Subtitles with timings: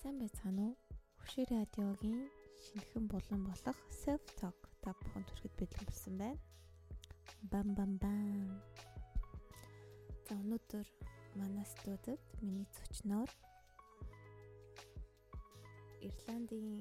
[0.00, 0.76] Сайн байцгаана уу?
[1.20, 2.22] Хөшөө радиогийн
[2.64, 6.40] шинэхэн булан болох Self Talk та бүхэн төрөхөд бэлэн болсон байна.
[7.52, 8.48] Бам бам бам.
[10.24, 10.86] За өнөөдөр
[11.36, 13.28] манай студид миний зочноор
[16.08, 16.80] Ирландийн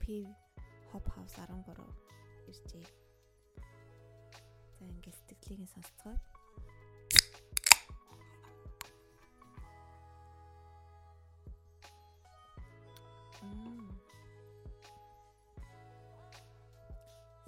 [0.00, 0.24] Piv
[0.88, 1.84] Hop House 13
[2.48, 2.86] иржээ.
[4.76, 6.16] За ингээд сэтгэлийг нь сонсцгоо.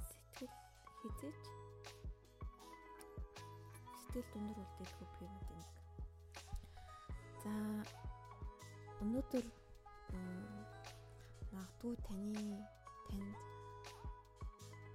[0.06, 0.54] Сэтгэл
[1.00, 1.42] хизээч
[4.00, 5.68] сэтгэл дүндэр үлдээхгүй пивүүд нэг.
[7.42, 7.54] За
[9.02, 9.46] өнөөдөр
[11.52, 12.32] магадгүй таны
[13.08, 13.36] танд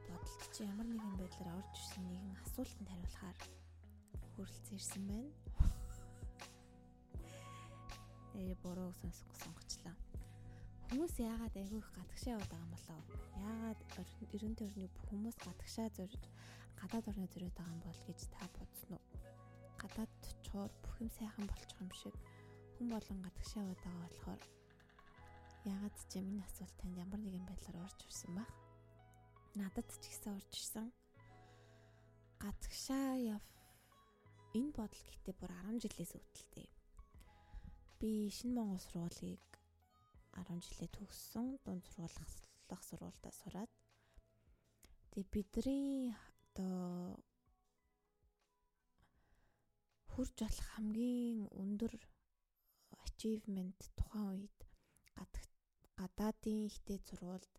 [0.07, 3.37] бодолд чи ямар нэгэн байдлаар орж ирсэн нэгэн асуултанд хариулахаар
[4.35, 5.31] хүрэлцэн ирсэн байна.
[8.39, 9.95] Ээ буруу сонсохгүй сонгочлаа.
[10.93, 13.01] Хүмүүс яагаад айгүй их гадагшаа яваад байгаа юм болоо?
[13.49, 13.81] Яагаад
[14.29, 16.21] ерөн төрний бүх хүмүүс гадагшаа зорж
[16.77, 19.05] гадаад орны зориод байгаа юм бол гэж та бодсон уу?
[19.81, 20.13] Гадаад
[20.45, 22.15] чуур бүх юм сайхан болчих юм шиг
[22.77, 24.41] хүн болон гадагшаа яваад байгаа болохоор
[25.65, 28.49] яагаад ч юм энэ асуулт танд ямар нэгэн байдлаар орж ирсэн баг?
[29.57, 30.87] Надад ч ихсэн орж ирсэн.
[32.37, 33.43] Гадагшаа яв
[34.53, 36.69] энэ бодол гэхдээ бүр 10 жилээс үүдэлтэй.
[37.97, 39.52] Би шинэ Монгол сургуулийг
[40.33, 41.47] 10 жилээ төгссөн.
[41.63, 43.71] Дунд сургуулах сургуультаа сураад
[45.11, 47.17] тэгээ бидний одоо
[50.11, 51.93] хүрж болох хамгийн өндөр
[53.05, 54.59] achievement тухайн үед
[55.99, 57.53] гадаадын ихтэй сургуульд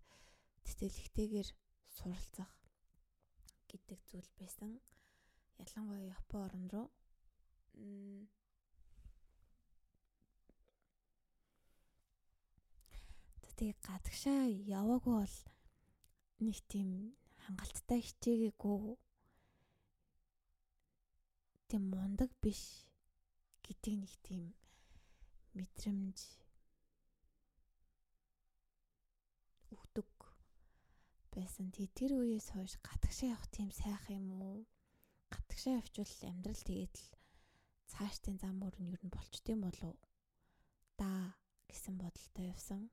[0.66, 1.48] тэтгэлэгтэйгээр
[1.96, 2.52] суралцах
[3.70, 4.70] гэдэг зүйл байсан.
[5.62, 6.88] Ялангуяа Япон орн руу
[13.56, 14.42] тэгээ гадагшаа
[14.78, 15.36] яваагүй бол
[16.44, 16.88] нэг тийм
[17.44, 18.80] хангалттай хичээгээгүй
[21.68, 22.62] тийм мундаг биш
[23.64, 24.42] гэдэг нэг тийм
[25.56, 26.18] мэдрэмж
[29.74, 30.10] өгдөг
[31.34, 31.70] байсан.
[31.74, 34.58] Тэгээ тэр үеэс хойш гадагшаа явах тийм сайхан юм уу?
[35.32, 37.06] Гадагшаа явчвал амьдрал тэгээд л
[37.90, 39.94] цаашдын зам өөр нь юу нь болчтой юм болов?
[40.98, 41.38] Да
[41.70, 42.90] гэсэн бодолтой явсан.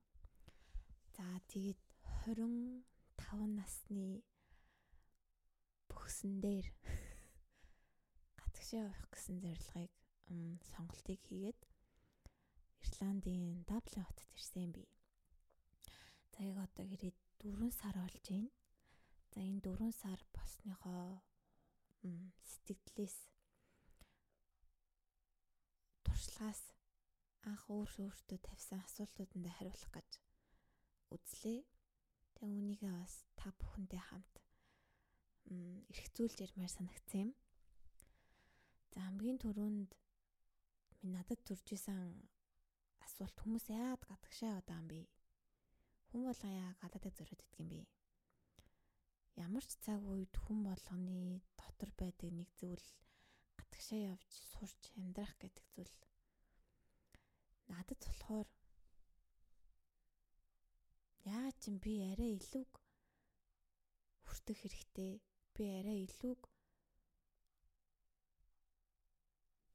[1.16, 1.82] За тэгээд
[2.26, 2.84] 25
[3.60, 4.24] насны
[5.92, 6.68] бөхсөн дээр
[8.40, 9.92] гадагшаа явах гэсэн зорилгыг
[10.72, 11.60] сонголтыг хийгээд
[12.84, 14.86] Ирландын Даблин хотод ирсэн би.
[16.32, 18.50] За яг одоо ирээд 4 сар болж байна.
[19.34, 21.22] За энэ 4 сар болсныхоо
[22.52, 23.18] сэтгэлээс
[26.06, 26.62] туршлагаас
[27.50, 30.10] анх өөр өөртөө тавьсан асуултууданд хариулах гэж
[31.16, 31.60] үзлээ.
[32.36, 34.36] Тэгээ үүнийгээ бас та бүхэндээ хамт
[35.92, 37.32] эргцүүлж ярмаар санагцсан юм.
[38.92, 39.92] За хамгийн түрүүнд
[41.02, 42.16] минь надад төрж исэн
[43.06, 45.02] асуулт хүмүүс яад гадагшаа яваад байгаа юм бэ?
[46.10, 47.82] Хүн болгон яа гадаадыг зориод идэх юм бэ?
[49.46, 52.88] Ямар ч цаг үед хүн болгоны дотор байдаг нэг зүйл
[53.60, 55.96] гадагшаа явж сурч амьдрах гэдэг зүйл
[57.72, 58.48] надад болохоор
[61.28, 62.74] яа ч би арай илүүг
[64.26, 65.14] хүртэх хэрэгтэй.
[65.56, 66.42] Би арай илүүг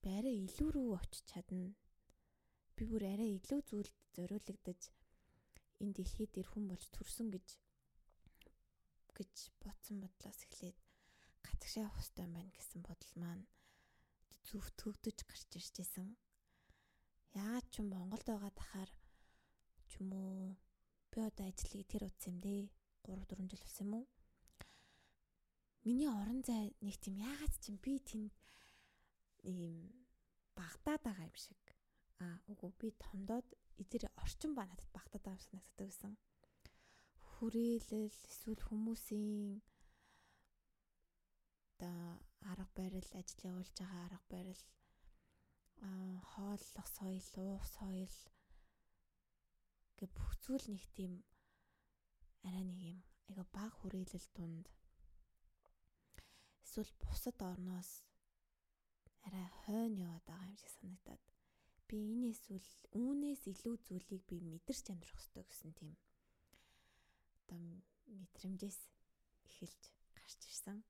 [0.02, 1.74] би арай илүү рүү очиж чадна.
[2.74, 4.82] Би бүр арай илүү зүйлд зориулагдаж
[5.82, 7.48] энэ дэлхийд ир хүн болж төрсөн гэж
[9.16, 10.78] гэж бодсон бодлоос эхлээд
[11.76, 13.44] явах хэрэгтэй байна гэсэн бодол маань
[14.48, 16.16] зөв төгдөж гарч иржсэн.
[17.36, 18.90] Яагаад ч Монголд байгаа тахаар
[19.88, 20.56] ч юм уу
[21.16, 22.68] би одоо ажлыг тэр утсан юм дээ.
[23.08, 24.06] 3 4 жил болсон юм уу?
[25.88, 28.34] Миний орон зай нэг тийм яагаад ч юм би тэнд
[29.48, 29.88] ийм
[30.52, 31.62] багтаад байгаа юм шиг.
[32.20, 33.48] Аа үгүй би томдоод
[33.80, 36.12] эдгээр орчин ба надад багтаад байгаа юм санагддаг байсан.
[37.32, 39.64] Хүрээлэл эсвэл хүмүүсийн
[41.80, 41.90] та
[42.52, 44.62] арга барил ажил явуулж байгаа арга барил
[46.32, 48.16] хооллох соёл, уух соёл
[49.98, 51.12] гэ бүх зүйл нэг тийм
[52.46, 52.98] арай нэг юм
[53.28, 54.66] айгаа баг хүрээлэл дунд
[56.64, 57.90] эсвэл бусад орноос
[59.26, 61.22] арай хойно яваад байгаа юм шиг санагдаад
[61.88, 62.70] би энэ эсвэл
[63.00, 65.92] үүнээс илүү зүйлийг би мэдэрч амьдрах хэрэгтэй гэсэн тийм
[67.46, 67.58] одоо
[68.18, 68.80] мэдрэмжээс
[69.46, 69.82] эхэлж
[70.18, 70.82] гарч ирсэн.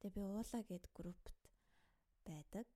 [0.00, 1.36] Тэгээ би уула гэд группт
[2.24, 2.66] байдаг.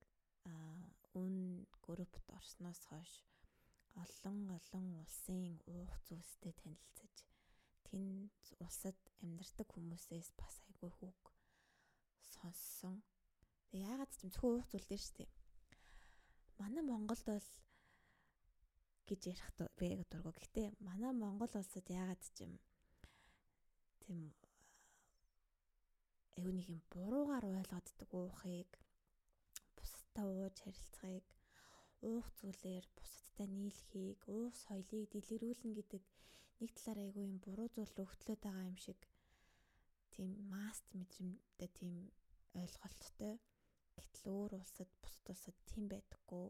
[0.45, 0.85] Аа
[1.17, 3.13] үн группт орсноос хойш
[4.03, 7.17] олон олон улсын уух зүйлстэй танилцаж
[7.87, 8.35] тэнд
[8.65, 11.23] улсад амьдардаг хүмүүсээс бас айгүй хүүг
[12.35, 12.97] сонссон.
[13.69, 15.25] Тэг яагаад ч юм зөвхөн уух зүйл дээр штэ.
[16.61, 17.49] Манай Монголд бол
[19.09, 19.49] гэж ярих
[19.79, 20.31] бэ дургу.
[20.37, 22.53] Гэхдээ манай Монгол улсад яагаад ч юм
[24.03, 24.39] тийм нэг
[26.75, 28.71] юм буруугаар ойлгоддог уухыг
[29.77, 31.27] бусдаа ууж харилцахыг
[32.03, 36.03] уух зүйлээр бусдтай нийлхийг уух соёлыг дэлгэрүүлнэ гэдэг
[36.61, 39.00] нэг талаар айгүй юм буруу зүйл рүү хөтлөөд байгаа юм шиг
[40.15, 41.95] тийм маст мэдрэмтэй тийм
[42.59, 43.35] ойлголттой
[43.99, 46.47] гэтэл өөр улсад бусад улсад тийм байдаггүй.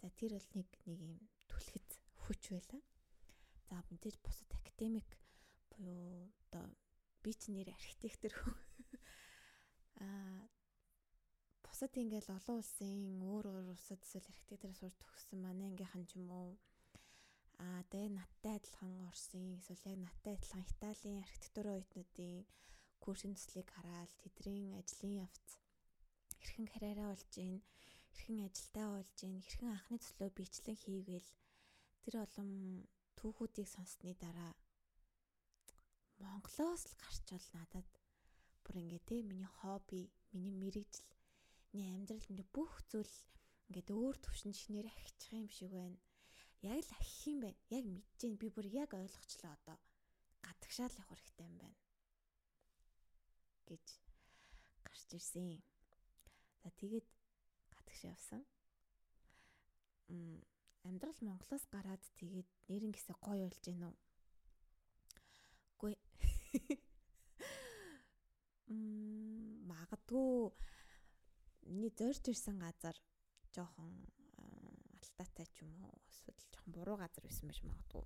[0.00, 1.14] За тэр бол нэг нэг юм
[1.50, 1.88] түлхэц
[2.24, 2.78] хүч байла.
[3.68, 5.08] За мэдээж бусад академик
[5.72, 6.64] буюу одоо
[7.22, 8.56] би ч нэр архитектор хүн.
[10.04, 10.40] Аа
[11.68, 16.28] бусад ингээл олон улсын өөр өөр улсад эсвэл архитектураар сурч төгссөн манай ангийнхан ч юм
[16.40, 16.52] уу.
[17.66, 22.34] Аа тэгээ надтай адилхан Орсын эсвэл яг надтай адилхан Италийн архитектурын оюутнуудын
[23.02, 25.46] курсын төслийг хараад тэдний ажлын явц
[26.38, 27.56] хэрхэн карьераа болж гин
[28.14, 31.28] хэрхэн ажилдаа болж гин хэрхэн анхны төслөө бичлэн хийгээл
[32.02, 32.50] тэр олон
[33.18, 34.52] түүхүүдийг сонссны дараа
[36.22, 37.88] Монголоос л гарч бол надад
[38.62, 41.10] бүр ингээ те миний хобби, миний мэрэгжил,
[41.72, 43.14] миний амьдрал, миний бүх зүйл
[43.68, 45.98] ингээд өөр төвшин шинээр ахичих юм шиг байна.
[46.62, 47.58] Яг л ахих юм байна.
[47.70, 48.40] Яг мэдэж байна.
[48.40, 49.78] Би бүр яг ойлгочлоо одоо.
[50.44, 51.78] Гадагшаал явах хэрэгтэй юм байна.
[53.68, 53.86] гэж
[54.80, 55.60] гарч ирсэн.
[56.64, 57.04] За тэгээд
[57.68, 58.42] гадагш явсан.
[60.08, 60.40] М
[60.88, 63.96] амьдрал Монголоос гараад тэгээд нэрэн гисэ гоё болж гэнэ үү?
[65.76, 65.94] Үгүй.
[68.72, 70.56] Мм магадгүй
[71.68, 72.96] миний зорж ирсэн газар
[73.54, 73.92] жоохон
[75.02, 78.04] алтаатай ч юм уу эсвэл жоохон буруу газар байсан байж магадгүй.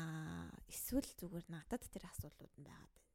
[0.00, 3.12] Аа эсвэл зүгээр надад тэр асуудлууд нь байгаад байна.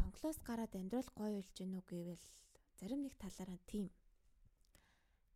[0.00, 2.24] Монголоос гараад амьдрал гоё болж гэнэ үү гэвэл
[2.78, 3.86] зарим нэг талаараа тийм.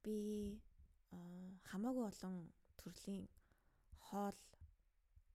[0.03, 0.17] Би
[1.71, 2.37] хамаагүй олон
[2.79, 3.27] төрлийн
[4.07, 4.39] хоол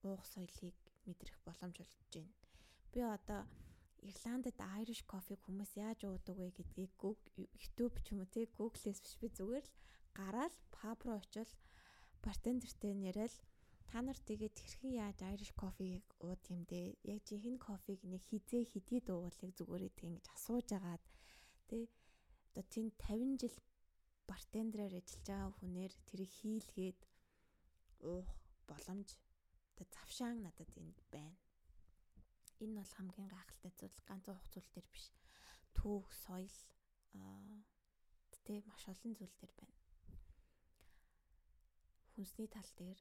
[0.04, 2.34] уух соёлыг мэдрэх боломж олж байна.
[2.92, 3.42] Би одоо
[4.10, 9.16] Ирландд Irish coffee хүмүүс яаж уудаг вэ гэдгийг YouTube ч юм уу тий Google-ээс биш
[9.22, 9.78] би зүгээр л
[10.18, 11.52] гараал pub руу очил
[12.24, 13.38] бартендертэй нэрээл
[13.90, 16.98] та нар тэгээд хэрхэн яаж Irish coffee-г ууд юм дээ?
[17.14, 21.04] Яг жинхэнэ кофег нэг хизээ хэдий дуугалыг зүгээрээ тэг ингэж асууж агаад
[21.70, 21.84] тий
[22.50, 23.56] одоо тэнд 50 жил
[24.30, 27.00] бартендерээр ажиллаж байгаа хүнээр тэрийг хийлгээд
[28.12, 28.30] уух
[28.70, 29.10] боломж
[29.70, 31.38] одоо завшаан надад энд байна.
[32.64, 35.06] Энэ бол хамгийн гайхалтай зүйл ганц уух зүйл төр биш.
[35.78, 36.58] Түүх, соёл
[37.18, 37.66] аа
[38.46, 39.80] тэ маш олон зүйл төр байна.
[42.14, 43.00] Хүнсний тал дээр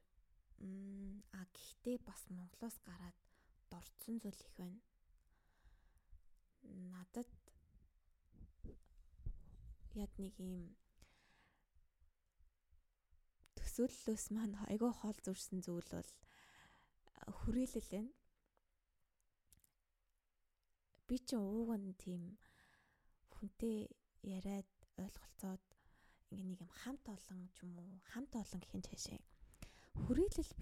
[1.37, 3.17] а гэхдээ бас Монголоос гараад
[3.71, 4.79] дорцсон зүйл их байна.
[6.93, 7.29] Надад
[10.05, 10.73] яг нэг юм
[13.57, 16.09] төсөөллөөс маань айгүй хол зүрсэн зүйл бол
[17.39, 18.20] хүрээлэл байна.
[21.11, 22.39] Би ч ууг нь тийм
[23.35, 23.91] хүнтэй
[24.23, 25.59] яриад ойлголцоод
[26.31, 29.19] ингээ нэг юм хамт олон ч юм уу хамт олон гэхин цаашаа
[30.07, 30.53] хүрээлэл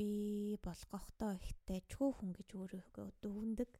[0.00, 3.70] би болгохтой ихтэй чүү хүн гэж өөрөөгөө дөвөндөг.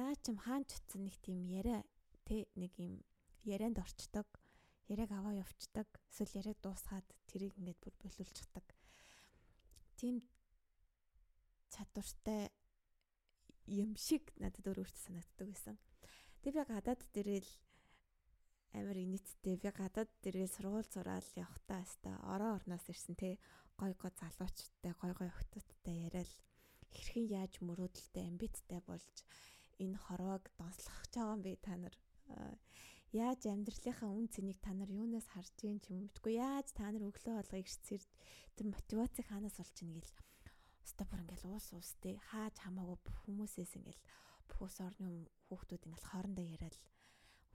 [0.00, 1.84] Яа ч юм хаан чутсан нэг тийм яриа
[2.24, 3.04] тэ нэг юм
[3.44, 4.28] ярианд орчдог.
[4.88, 5.88] Яриаг аваа явцдаг.
[6.08, 8.66] Эсвэл яриаг дуусгаад тэрийг ингээд бүр болиулчихдаг.
[10.00, 10.24] Тийм
[11.68, 12.48] чадвартай
[13.66, 15.76] юм шиг надад өөрөөсөө санагддаг байсан.
[16.40, 17.50] Тэг би гадаад дээрэл
[18.78, 23.38] амар инэттэй би гадаад дээрэл сургууль зураал явахтаа хаста ороо орноос ирсэн те.
[23.80, 26.30] Гой гой залуучтай гой гой охтуудтай яриад
[26.94, 29.16] хэрхэн яаж мөрөөдөлтэй амбицтай болж
[29.82, 31.96] энэ хорвоог донслох гэж байгаа юм бэ та нар?
[33.10, 37.02] Яаж амьдралынхаа үн цэнийг та нар юунаас харж гин ч юм мэдгүй яаж та нар
[37.10, 38.04] өглөө болгоо ирсээр
[38.54, 40.14] тэр мотивацийг хаанаас олж ийн гэл
[40.84, 44.02] Өстө бүр ингээл уус уустэй хааж хамаагүй хүмүүсээс ингээл
[44.48, 46.76] бүхс орны хүүхдүүд ингээл хоорондоо яриад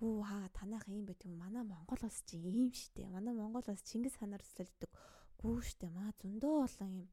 [0.04, 3.08] Үу хаа танах юм байт юм манай Монгол улс чи ийм штэ.
[3.16, 4.92] Манай Монгол улс Чингис ханаар өсөлдөг
[5.40, 5.88] гүү штэ.
[5.88, 7.08] Маа зөндөө олон юм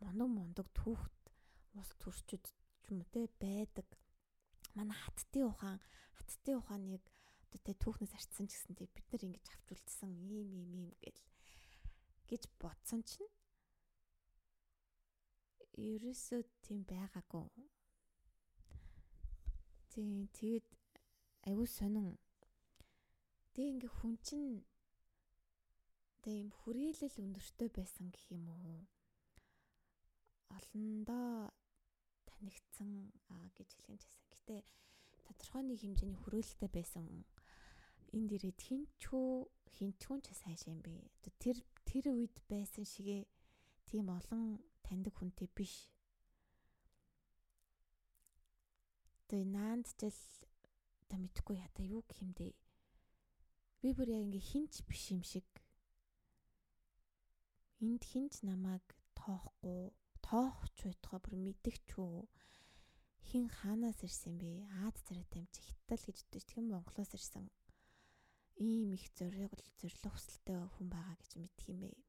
[0.00, 1.20] мундаг мундаг түүхт
[1.76, 3.88] ус төрчид ч юм уу те байдаг.
[4.72, 5.76] Манай хаттын ухаан
[6.16, 7.04] хаттын ухааныг
[7.44, 10.90] одоо те түүхнээс арчсан ч гэсэн те бид нар ингэж авч үлдсэн ийм ийм ийм
[11.04, 11.20] гэл
[12.24, 13.28] гэж бодсон чинь
[15.78, 17.46] ерөөсөө тийм байгаагүй.
[19.94, 20.68] Тийм тэгэд
[21.48, 22.18] аюу сонин.
[23.54, 24.66] Тэг ингээ хүн чинь
[26.22, 28.82] тийм хүрээлэл өндөртэй байсан гэх юм уу?
[30.50, 31.54] Олондоо
[32.26, 32.90] танигдсан
[33.54, 34.26] гэж юм чийсэн.
[34.34, 34.54] Гэтэ
[35.26, 37.06] тодорхой нэг хэмжээний хүрээлэлтэй байсан
[38.14, 39.28] энд ирээд хинчүү
[39.76, 40.94] хинчүүн ч сайшаа юм бэ.
[41.42, 41.56] Тэр
[41.86, 43.26] тэр үед байсан шигээ
[43.86, 45.92] тийм олон таньдаг хүнтэй биш.
[49.28, 50.16] Тэгээ наанд жил
[51.12, 52.56] та мэдхгүй ята юу гэх юм дээ.
[53.84, 55.44] Би бүр яг ингээ хинч биш юм шиг.
[57.84, 59.92] Энд хинч намайг тоохгүй
[60.24, 62.24] тоохч байтугай бүр мэдгчүү
[63.28, 64.64] хин хаанаас ирсэн бэ?
[64.88, 67.52] Аад царайтай юм чи хиттал гэж үтэж тэгэн Монголоос ирсэн.
[68.56, 72.07] Ийм их зориг зориг хүсэлтэй хүн байгаа гэж мэдх юм бэ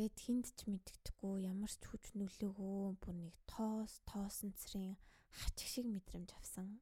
[0.00, 4.96] Тэгэд хинд ч мэддэхгүй ямар ч хүч нөлөөгөө бүр нэг тоос тоосон цэрийн
[5.28, 6.80] хачих шиг мэдрэмж авсан.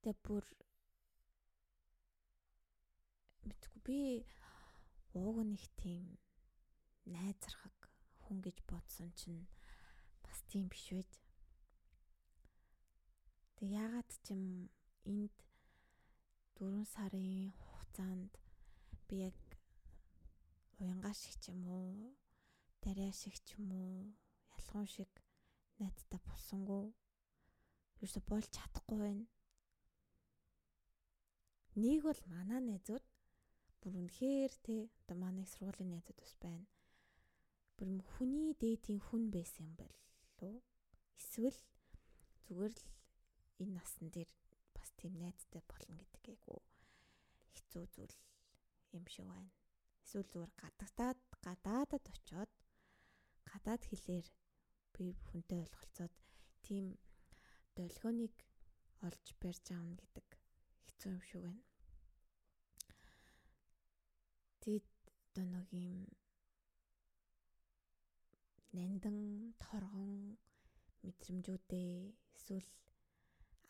[0.00, 0.44] Тэгээ бүр
[3.44, 4.00] мэдгүй би
[5.12, 6.16] ууг нэг тийм
[7.12, 7.76] найзрахаг
[8.24, 9.44] хүн гэж бодсон чинь
[10.24, 11.12] бас тийм биш байж.
[13.60, 14.72] Тэг яагаад ч юм
[15.04, 15.36] энд
[16.56, 18.32] 4 сарын хугацаанд
[19.04, 19.36] би яг
[20.80, 22.16] уянгаа шиг ч юм уу,
[22.82, 24.12] дариа шиг ч юм уу,
[24.56, 25.10] ялхуун шиг
[25.80, 26.86] найдтай болсонгүй.
[28.04, 29.24] Юусе болж чадахгүй байна.
[31.82, 33.04] Нэг бол манаа найзууд
[33.80, 36.66] бүр үнэхээр те одоо манай сургуулийн найзууд бас байна.
[37.76, 40.00] Бүр хүний дээдийн хүн байсан юм байл
[40.40, 40.60] лу.
[41.20, 41.58] Эсвэл
[42.48, 42.84] зүгээр л
[43.60, 44.30] энэ насн дээр
[44.76, 46.64] бас тийм найзтай болно гэдэг айгу
[47.54, 48.16] хэцүү зүйл
[48.96, 49.52] юм шиг байна.
[50.06, 52.50] Эсвэл зүгээр гадагтаад гадаадад очиод
[53.50, 54.26] гадаад хэлээр
[54.94, 56.14] би хүнтэй ойлголцоод
[56.62, 56.86] тийм
[57.74, 58.34] долгионыг
[59.06, 60.26] олж барьж аавна гэдэг
[60.86, 61.64] хэцүү юм шиг байна.
[64.62, 64.86] Тэгэд
[65.26, 65.98] одоо нэг юм
[68.76, 69.18] нандан
[69.64, 70.38] торгон
[71.02, 71.92] мэдрэмжүүдээ
[72.36, 72.70] эсвэл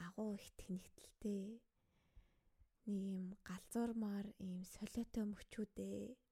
[0.07, 1.43] агуу их тэнэгтэлтэй
[2.87, 6.26] нэг юм галзуурмаар ийм солиотой мөчүүдээ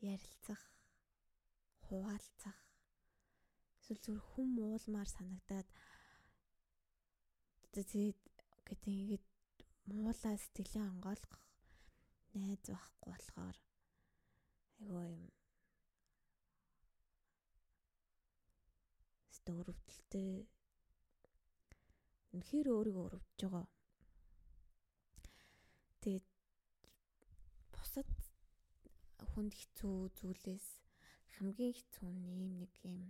[0.00, 0.62] ярилцах
[1.86, 2.58] хуваалцах
[3.80, 5.68] эсвэл зүр хүм уулмаар санагдаад
[7.72, 8.20] тэгээд
[8.66, 9.26] гэдэг ингээд
[9.90, 11.42] муулаа сэтгэлээ онгойлгох
[12.34, 13.56] найз байхгүй болохоор
[14.80, 15.24] айгүй юм
[19.36, 20.30] стөрөвдөлтэй
[22.34, 23.66] үнэхээр өөрийгөө өрөвдөж байгаа.
[26.02, 26.26] Тэгээд
[27.74, 28.08] бусад
[29.30, 30.68] хүнд хэцүү зүйлээс
[31.34, 33.00] хамгийн хэцүү ийм нэг юм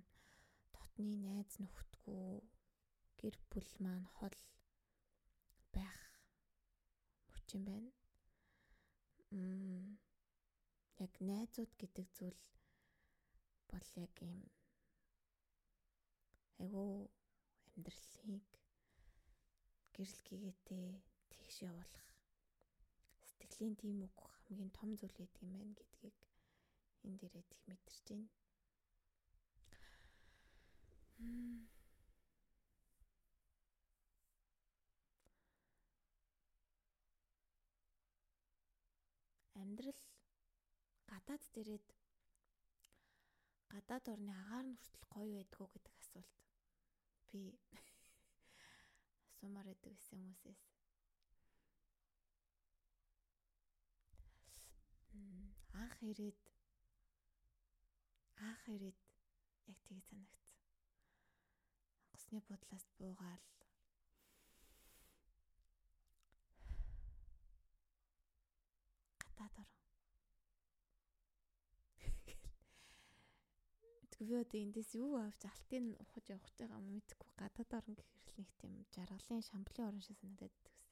[0.75, 2.27] дотны найз нөхдгөө
[3.21, 4.39] гэр бүл маань хол
[5.75, 5.99] байх
[7.33, 7.91] хүчин байна.
[11.05, 12.41] Яг найзууд гэдэг зүйл
[13.71, 14.35] бол яг юм
[16.63, 16.93] айгүй
[17.75, 18.49] амьдралыг
[19.95, 20.87] гэрэл гээтэй
[21.33, 22.09] тэгш явуулах
[23.27, 26.19] сэтгэлийн тийм үг хамгийн том зүйл гэдэг юм байна гэдгийг
[27.07, 28.29] энэ дээрээ их мэдэрч байна.
[39.61, 40.01] амьдрал.
[41.11, 41.87] Гадаад дээрэд
[43.73, 46.35] гадаад орны агаар нь хүртэл гоё байдгүй гэдэг асуулт.
[47.29, 47.41] Би
[49.31, 50.70] асуумаар байдаг гэсэн хүмүүсээс
[55.83, 56.41] анх ирээд
[58.49, 58.99] анх ирээд
[59.71, 60.47] яг тийг санагц.
[62.31, 63.45] Онгоцны бодлоос буугаал
[69.39, 69.69] гадаад орон.
[74.01, 77.95] Мэдгүй би одоо эндээс юу авч алтын ухаж явах гэж байгаа юм мэдгүй гадаад орон
[77.97, 80.91] гэхэрл нэг тийм жаргалын шамплын орон шиг санагдаад байсан.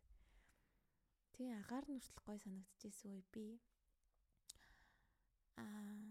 [1.32, 3.44] Тэгээ агаар нь хүртэл гой санагдчихсэн үе би
[5.62, 6.10] аа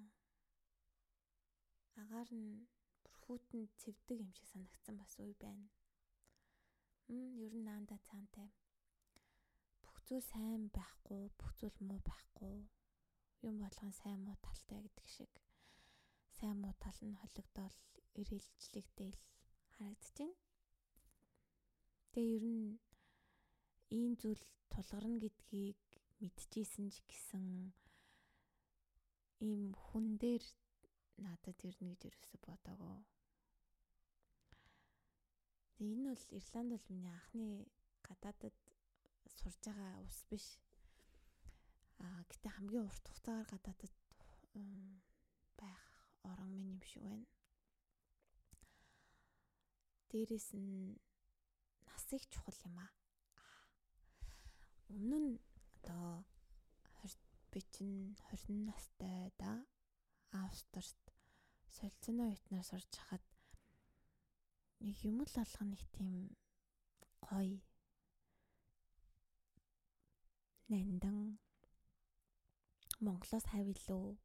[2.02, 2.52] агаар нь
[3.04, 5.68] бүрхүүтэн цэвдэг юм шиг санагдсан бас үе байна.
[7.10, 8.50] Мм ер нь наанда цаантай
[10.08, 12.58] зүйл сайн байхгүй, бүх зүйл муу байхгүй.
[13.48, 15.34] Юм болгон сайн муу талтай гэдэг шиг.
[16.38, 17.76] Сайн муу тал нь холигдол,
[18.20, 19.20] ирээлжлэгдээл
[19.76, 20.40] харагдаж байна.
[22.12, 22.80] Тэгээ ер нь
[24.00, 25.84] ийм зүйл тулгарна гэдгийг
[26.24, 27.76] мэдчихсэн ч гэсэн
[29.46, 30.44] ийм хүн дээр
[31.26, 33.02] надад ирнэ гэж ерөөсө бодоагүй.
[35.78, 37.48] Тэгээ энэ бол Ирланд бол миний анхны
[38.08, 38.58] гадаадад
[39.38, 40.48] сурж байгаа ус биш.
[42.04, 43.94] Аа гэтээ хамгийн урт хугацаагаар гадаадд
[45.60, 45.84] байх
[46.30, 47.28] орон минь юм шиг байна.
[50.10, 50.98] Дээрээс нь
[51.86, 52.92] нас их чухал юм аа.
[54.90, 55.32] Өмнө нь
[55.78, 56.26] одоо
[57.58, 59.66] би чинь 20 настай да.
[60.30, 61.02] Австрт
[61.74, 63.24] солилцооны оюутнаар сурч хахад
[64.80, 66.38] нэг юм л алга нэг тийм
[67.26, 67.58] гоё
[70.70, 71.42] нэндан
[73.02, 74.22] Монголоос хавилуу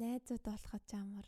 [0.00, 1.26] найзууд болоход амар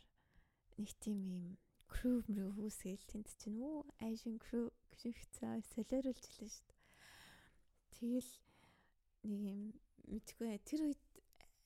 [0.77, 1.47] нэг тийм юм
[1.89, 6.81] crew мөрөө хүүсгээл тэнд чинь үү айшин crew гүшигцээ солиоруулж хэлсэн шүү дээ.
[7.97, 8.31] Тэгэл
[9.25, 9.61] нэг юм
[10.13, 11.03] мэдгүй тэр үед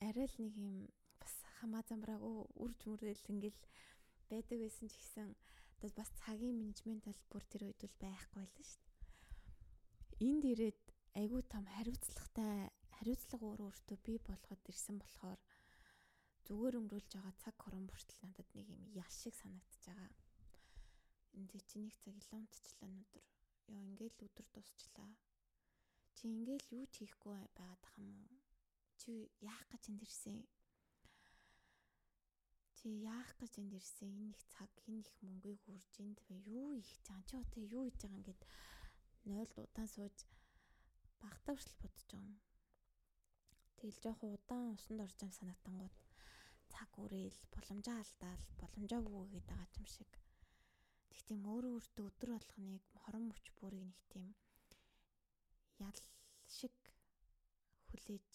[0.07, 0.75] арай л нэг юм
[1.21, 3.61] бас хамаа замбраагүй үрж мөрөл ингээл
[4.31, 5.29] байдаг байсан ч гэсэн
[5.83, 10.27] одоо бас цагийн менежмент талбар тэр үед бол байхгүй л шүү дээ.
[10.27, 10.81] Энд ирээд
[11.19, 15.39] айгүй том хариуцлагатай хариуцлага өөр өөртөө бий болгоод ирсэн болохоор
[16.47, 20.11] зүгээр өнгөрүүлж байгаа цаг хорон бүртэл надад нэг юм ял шиг санагдаж байгаа.
[21.37, 23.25] Энд чи нэг цаг илүү унтчихлаа өнөдөр.
[23.71, 25.11] Йоо ингээл өдөр дусчлаа.
[26.15, 28.37] Чи ингээл юу ч хийхгүй байгаад тах юм уу?
[28.99, 30.37] Чи яах гэж энд ирсэн?
[32.77, 34.09] Чи яах гэж энд ирсэн?
[34.21, 37.83] Энэ их цаг, энэ их мөнгөийг үрж энд бай юу их чам чи өтэ юу
[37.85, 38.41] хийж байгаа ингээд
[39.29, 40.17] нойлд удаан сууж
[41.23, 42.39] багтаа хүртэл бодож байгаа юм.
[43.77, 45.95] Тэгэл жоохон удаан усанд орж байгаа санагтангууд
[46.73, 50.11] цаг үрээл боломжоо алдаал боломжоо гүгээд байгаа юм шиг.
[51.09, 54.27] Тэг тийм өөрөө өөртөө өдөр болгоныг хорон мөч бүрийг нэг тийм
[55.79, 55.99] ял
[56.47, 56.75] шиг
[57.89, 58.31] хүлээж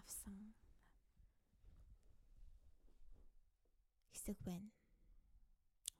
[0.00, 0.54] авсан
[4.12, 4.70] хэсэг байна.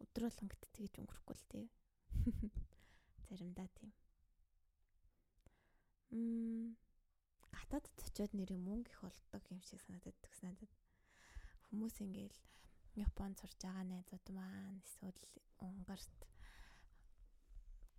[0.02, 1.66] Өдөр болгон гэт тэгэж өнгөрөхгүй л тий.
[3.28, 3.92] Заримдаа тийм.
[6.10, 6.76] Мм
[7.54, 10.72] гадаадд очиод нэр мөнгө их болдог юм шиг санагдаад төгс надад
[11.68, 12.38] хүмүүс ингээл
[13.06, 15.20] Японд сурж байгаа найзууд маань эсвэл
[15.62, 16.18] Унгарт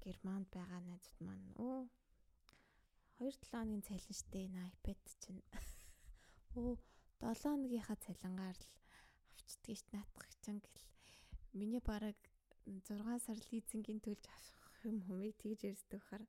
[0.04, 1.80] Германд байгаа найзууд маань өө
[3.22, 5.46] 2-7 хоногийн цалин штэ на iPad чинь.
[6.58, 6.74] Өө
[7.22, 8.72] 7 хоногийнхаа цалингаар л
[9.38, 10.82] авчдгийг ш наатах чинь гэл.
[11.54, 12.18] Миний бараг
[12.66, 16.24] 6 сар лизингийн төлж авах юм хүмийг тэгж ярьдаг хахаар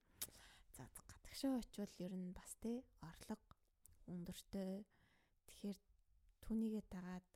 [0.77, 3.57] за гадагшаа очивол ер нь бас те орлого
[4.13, 4.85] өндөртэй
[5.49, 5.79] тэгэхээр
[6.45, 7.27] түүнийгээ дагаад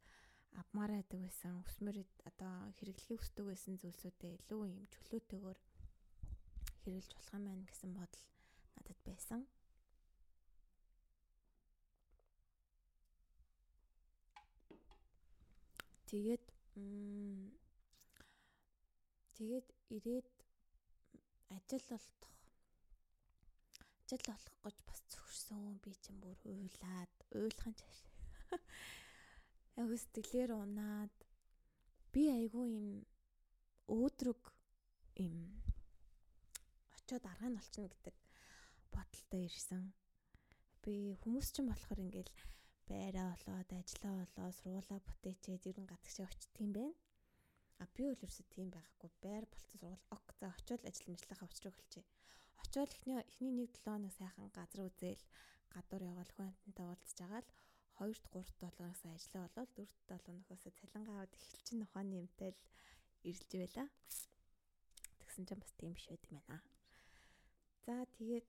[0.60, 1.96] авмаар байдаг байсан өсмөр
[2.28, 5.60] одоо хэрэглэхийг хүсдэг байсан зүйлсүүдээ илүү юм чөлөөтэйгээр
[6.84, 8.35] хэрэгжилж болох юм байна гэсэн бодол
[8.76, 9.40] надад байсан.
[16.06, 16.44] Тэгээд
[19.36, 20.30] тэгээд ирээд
[21.56, 22.34] ажил олдох.
[24.06, 27.98] Ажил олох гэж бас зөвшөрсөн би чинь бүр уйлаад уйлахын чаш
[30.02, 31.14] сэтгэлээр унаад
[32.12, 32.88] би айгу юм
[33.96, 34.42] өөдрөг
[35.26, 35.36] юм
[36.96, 38.16] очиод арга нь олчихно гэдэг
[38.96, 39.92] бодолтой ирсэн.
[40.82, 42.32] Би хүмүүс ч юм болохоор ингээл
[42.88, 46.94] байраа болоод ажиллаа болоо сургуулаа бүтээчээд ерөн гадагшаа очдөг юм байна.
[47.82, 49.10] А би бол ерөөсөө тийм байхгүй.
[49.24, 52.08] Байр болцсон сургууль ок за очиод ажил мэжлийнхаа учрыг хэлчихье.
[52.62, 55.24] Очиод эхний эхний нэг 7 хоног сайхан газар үзээл
[55.74, 57.50] гадуур яваал хүн амтантай уулзж байгаа л
[58.00, 62.60] 2-р 3-р 7 хоногоос ажиллаа болоод 4-р 7 хоногоос цалингаа аваад эхэлчин ухааны юмтай л
[63.28, 63.84] ирэлж байла.
[65.20, 66.64] Тэгсэн чинь бас тийм биш байт юм байна.
[67.84, 68.46] За тэгээд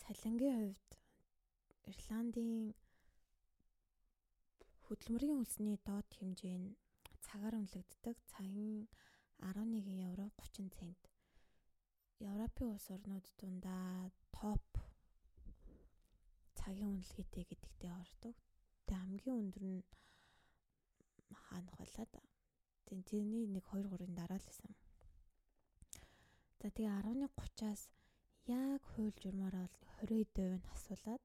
[0.00, 0.90] цалингийн хувьд
[1.90, 2.74] Ирландийн
[4.84, 6.76] хөдөлмөрийн хөлсний доод хэмжээ нь
[7.26, 8.16] цагаар үнэлэгддэг.
[8.32, 8.90] Цагийн
[9.38, 11.02] 11 евро 30 цент.
[12.32, 14.66] Европын улс орнууд дундаа топ
[16.58, 18.34] цагийн үнэлгээтэй гэдэгтээ ордог.
[18.86, 19.82] Тэгээ хамгийн өндөр нь
[21.46, 22.20] хаанах байлаа да.
[22.86, 24.72] Тэгээ тэрний нэг 2 3-ын дараа л байсан.
[26.60, 27.82] За тэгээ 11:30-аас
[28.50, 31.22] яг хууль журмаараа бол 20% нь асуулаад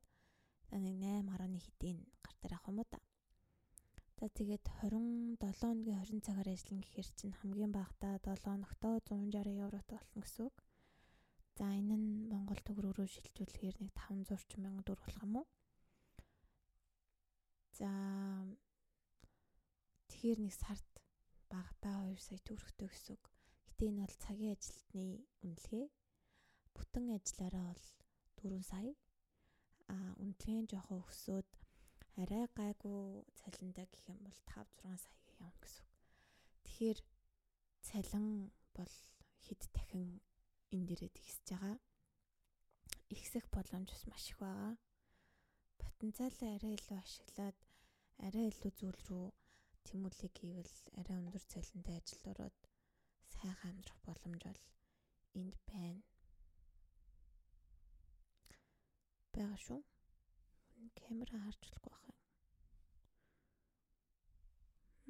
[0.86, 3.00] нэг 8.1 хэдийн гар дээр авах юм уу да.
[4.20, 9.88] За тэгээд 27 өдрийн 20 цагаар ажиллана гэхээр чинь хамгийн багадаа 7 ногтоо 160 еврот
[9.90, 10.56] болно гэсэн үг.
[11.58, 15.48] За энэ нь Монгол төгрөгөөр шилжүүлэхээр нэг 500 орчим мянган төгрөг болох юм уу?
[17.78, 17.90] За
[20.10, 20.90] тэгэхээр нэг сард
[21.50, 23.24] багадаа 2 сая төгрөгтэй гэсэн үг.
[23.70, 25.06] Гэтэ энэ бол цагийн ажилтны
[25.46, 25.86] үнэлгээ.
[26.78, 27.86] Бүтэн ажиллаараа бол
[28.38, 28.94] 4 сая.
[29.94, 31.50] А үнэлгээ нь жоохон өсөөд
[32.22, 33.02] арай гайгүй
[33.40, 35.98] цалиндаа гэх юм бол 5 6 сая явна гэсэн үг.
[36.66, 37.00] Тэгэхээр
[37.88, 38.28] цалин
[38.78, 38.94] бол
[39.46, 40.22] хэд дахин
[40.74, 41.78] энэ дээрээ тэгсэж байгаа.
[43.16, 44.74] Ихсэх боломж бас маш их байгаа.
[45.82, 47.58] Потенциалаа арай илүү ашиглаад
[48.26, 49.28] арай илүү зүйл рүү
[49.88, 52.58] тэмүүлэг хийвэл арай өндөр цалинтай ажилд ороод
[53.32, 54.62] сайхан амьдрах боломж бол
[55.40, 56.04] энд байна.
[59.38, 59.82] Бага шүү.
[60.98, 62.18] Камера харж болохгүй байх юм.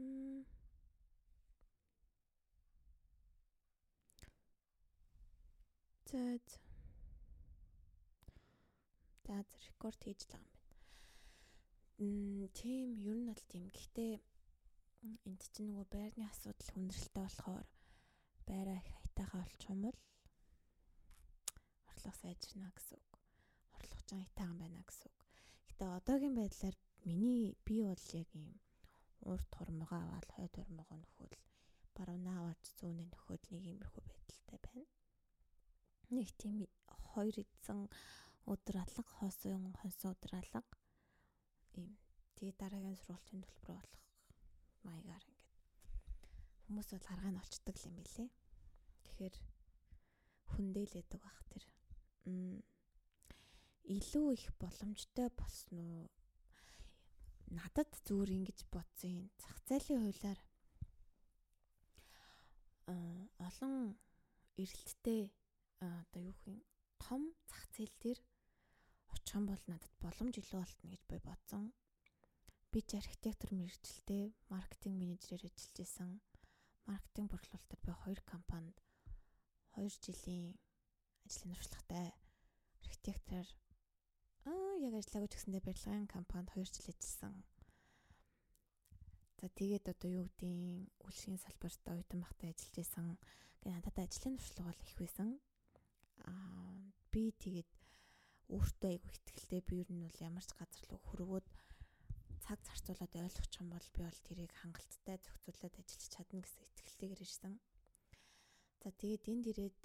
[0.04, 0.46] Мм
[6.12, 6.24] За
[9.28, 9.38] за
[9.68, 10.86] рекорд хийж л байгаа юм байна.
[12.00, 13.66] Мм тийм ер нь бол тийм.
[13.76, 14.13] Гэхдээ
[15.28, 17.68] энд чинь нөгөө байрны асуудал хүндрэлтэй болохоор
[18.48, 19.98] байраа их хайтаахаа олчмол
[21.92, 23.17] орлого сайжирна гэсэн үг.
[24.08, 25.20] Орлого ч хайтаахан байна гэсэн үг.
[25.67, 28.48] Гэтэ одоогийн байдлаар миний би бол яг юм
[29.28, 31.36] урд тормогоо аваад хойд тормогоо нөхөөл
[31.96, 34.88] баруун аваад зүүнээ нөхөөл нэг иймэрхүү байдалтай байна
[36.15, 36.56] нэг тийм
[37.12, 37.80] хоёр эдсэн
[38.48, 40.62] өдөр алга хоосон хонсон өдөр алга
[41.76, 41.91] ийм
[42.36, 44.04] тэгээ дараагийн сургуулийн төлбөр болох
[44.88, 45.56] маягаар ингээд
[46.63, 48.26] хүмүүс бол аргаа нь олцдог юм билэ.
[49.04, 49.36] Тэгэхээр
[50.52, 51.63] хүндээлээдэг бах тэр.
[53.88, 56.06] Илүү их боломжтой болсон уу?
[57.47, 59.32] Надад зүгээр ингэж бодсон.
[59.39, 60.39] Зах зээлийн хуулиар
[63.47, 63.95] олон
[64.60, 65.32] эрэлттэй
[65.80, 66.60] одоо юу хин
[67.00, 68.19] том зах зээл дээр
[69.15, 71.63] очих юм бол надад боломж илүү болтно гэж би бодсон.
[72.71, 76.12] Би ч архитектор мэрэгчлээ маркетинг менежерээр ажиллаж исэн.
[76.91, 78.78] Маркетинг борлуулалтад би хоёр компанид
[79.80, 80.60] 2 жилийн
[81.23, 82.08] ажлын туршлагатай
[82.84, 83.45] архитектор
[84.48, 87.36] аа яг ажиллаагүй ч гэсэндээ барилгын компанид 2 жил ажилласан.
[89.40, 93.08] За тэгээд одоо юу гэдгийг үйлчлэгийн салбарт оюутан багтаа ажиллаж исэн.
[93.62, 95.30] Гэ надад ажлын туршлага бол их байсан
[96.26, 97.70] аа би тэгээд
[98.56, 101.48] өөртөө айгу ихтгэлтэй би ер нь бол ямар ч газар руу хөрвөөд
[102.44, 107.54] цаг зарцуулаад ойлгох юм бол би бол тэрийг хангалттай зохицуулаад ажиллаж чадна гэсэн итгэлтэйгээр ирсэн.
[108.82, 109.78] За тэгээд энд ирээд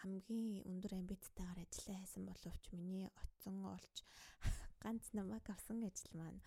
[0.00, 3.96] хамгийн өндөр амбицтайгаар ажиллаа хайсан боловч миний оцсон олж
[4.82, 6.40] ганц намайг авсан ажил маань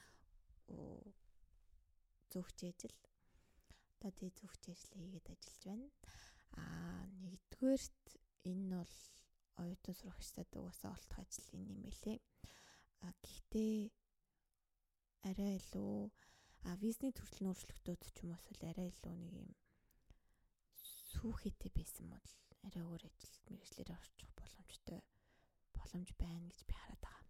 [2.31, 2.97] зөвхт ажил.
[3.97, 5.87] Одоо тэгээ зөвхт ажил хийгээд ажиллаж байна.
[6.61, 8.05] Аа нэгдүгээрт
[8.51, 8.95] энэ бол
[9.61, 12.19] оюутан сурагчдад угаасаа олдох ажил юм байлээ.
[13.05, 13.75] А гэхдээ
[15.29, 16.11] арай илүү
[16.69, 19.49] а визний төрөл өөрчлөлтүүд ч юм уус арай илүү нэг юм
[21.11, 22.29] сүүхээтэй байсан бол
[22.65, 24.99] арай өөр ажилд мэрэгчлэр орчих боломжтой
[25.75, 27.25] боломж байна гэж би хараад байгаа.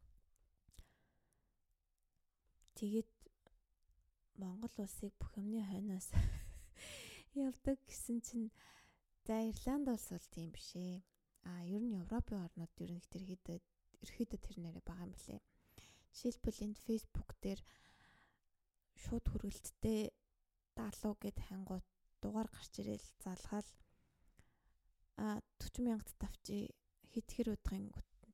[2.79, 3.11] Тэгээд
[4.41, 6.09] Монгол улсыг бүх юмны хойноос
[7.47, 8.49] явдаг гэсэн чинь
[9.29, 11.05] За Ирланд улс бол тийм биш ээ.
[11.45, 13.61] А ер нь Европын орнууд ер нь ерөөхдөө
[14.01, 15.37] ерөөхдөө тэр нэрээ байгаа юм билэ.
[16.09, 17.61] Жишээлбэл энд Facebook дээр
[18.97, 20.09] шууд хүргэлттэй
[20.73, 21.85] даалуу гэд хангууд
[22.25, 23.69] дугаар гарч ирэл залгаал
[25.19, 26.71] 40 мянгад тавчи
[27.11, 27.91] хит хэр удахын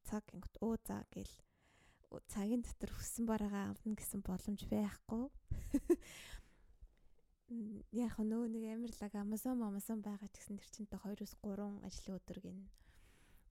[0.07, 1.33] цаг ингот уу за гэл
[2.31, 5.25] цагийн дотор хүссэн бараагаа авна гэсэн боломж байхгүй
[7.93, 12.17] яг нөгөө нэг амарлаг Amazon Amazon байгаа ч гэсэн тэр чинь тэ 2-оос 3 ажлын
[12.17, 12.59] өдөр гин.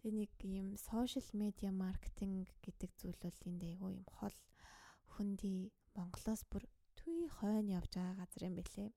[0.02, 4.36] Тэгээ нэг юм social media marketing гэдэг зүйл бол энд айгүй юм хол
[5.14, 6.66] хөнди Монголоос бүр
[6.98, 8.90] түй хойно явж байгаа газар юм бэлээ.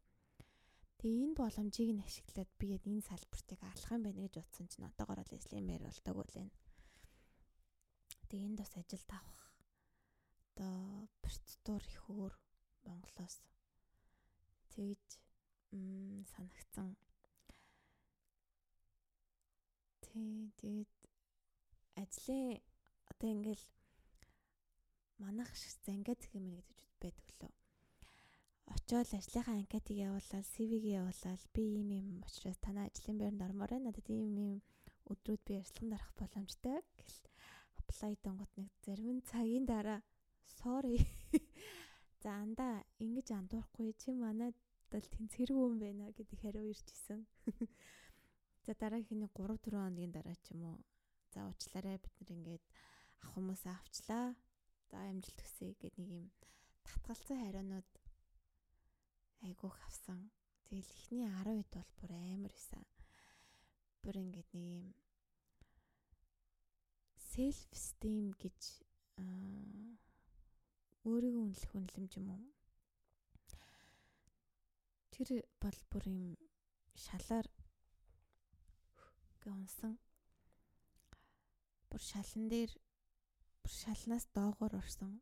[0.98, 5.22] Тэгээ энэ боломжийг нь ашиглаад би энэ салбартыг алах юм байна гэж утсан чинь одоогоор
[5.22, 6.50] л эслэмээр болдог үлэн.
[8.30, 9.42] Тэгээ энд бас ажил тавах.
[10.58, 12.34] Одоо процедур их өөр
[12.90, 13.38] Монголоос
[14.74, 15.08] тэгж
[16.34, 16.98] санагцсан.
[20.02, 20.94] Тий, тэгээд
[22.02, 22.58] ажлын
[23.12, 23.66] одоо ингээл
[25.22, 26.68] манах шиг зангиа зэх юм гэж
[27.02, 27.67] байдаг лөө.
[28.76, 33.88] Очоод ажлынхаа анкетыг явуулаад CV-г явуулаад би ийм юм учраас танай ажлын байранд ормоор байна.
[33.88, 34.60] Надад ийм ийм
[35.12, 37.18] өдрүүд би ярилцлаганд орох боломжтой гэл
[37.80, 40.02] apply донгот нэг зарим цагийн дараа
[40.60, 40.98] sorry
[42.22, 42.68] за анда
[43.04, 44.56] ингэж андуурахгүй чи манайд
[44.92, 47.22] бол тэнцгэргүй юм байна гэдэг хариу ирж исэн.
[48.66, 50.80] За дараагийнхний 3 4 хоногийн дараа ч юм уу.
[51.32, 52.66] За уучлаарай бид нар ингээд
[53.24, 54.26] ах хүмүүсээ авчлаа.
[54.92, 56.26] За амжилт хүсье гэдэг нэг юм
[56.84, 57.90] татгалцсан хариунууд
[59.46, 60.32] айгуух авсан.
[60.66, 62.86] Тэгэл эхний 10 хэд бол бүр амар исэн.
[64.02, 64.88] Бүр ингээд нэг юм
[67.32, 68.60] self esteem гэж
[71.08, 72.46] өөрийгөө үнэлэх үнэлэмж юм уу?
[75.14, 75.30] Тэр
[75.62, 76.24] бол бүр юм
[76.98, 77.48] шалаар
[79.40, 79.96] би унсан.
[81.90, 82.72] Бүр шалан дээр
[83.62, 85.22] бүр шалнаас доогоор орсон.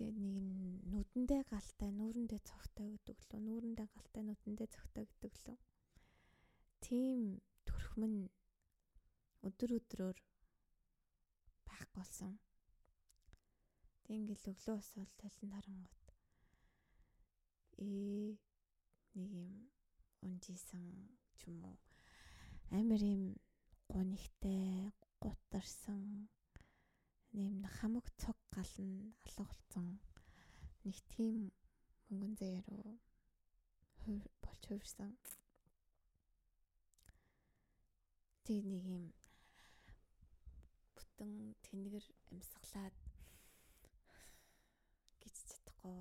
[0.00, 5.58] Тэгээ нэг нүдэндээ галтай, нүүрэндээ цогтой гэдэг лөө, нүүрэндээ галтай, нүдэндээ цогтой гэдэг лөө.
[6.80, 7.20] Тийм
[7.68, 8.14] төрхмөн
[9.44, 10.18] өдөр өдрөөр
[11.68, 12.40] байхгүй болсон.
[14.08, 16.08] Тэг ингээл өглөө босвол талент харангууд
[17.84, 18.40] ээ
[19.20, 19.52] нэг юм
[20.24, 21.76] унжисан ч юм уу
[22.70, 23.22] амар юм
[23.92, 26.28] гунигтай гутарсан
[27.38, 29.86] нэм хамаг цог гал нь алга болсон
[30.84, 31.52] нэг тийм
[32.08, 32.96] мөнгөн заяа руу
[34.42, 35.12] болж хувирсан.
[38.46, 39.04] Тэг нэг юм
[40.96, 41.32] бүтэн
[41.66, 42.96] тэнгэр амьсгалаад
[45.22, 46.00] гэж чадахгүй.